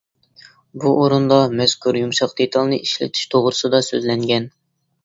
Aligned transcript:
بۇ 0.83 0.93
ئورۇندا 1.01 1.37
مەزكۇر 1.61 2.01
يۇمشاق 2.01 2.35
دېتالنى 2.41 2.83
ئىشلىتىش 2.87 3.31
توغرىسىدا 3.37 3.87
سۆزلەنگەن. 3.91 4.53